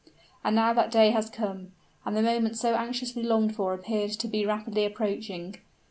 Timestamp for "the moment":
2.17-2.57